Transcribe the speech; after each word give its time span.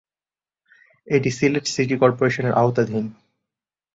এটি 1.07 1.29
সিলেট 1.37 1.65
সিটি 1.67 1.95
কর্পোরেশনের 1.97 2.53
আওতাধীন। 2.53 3.05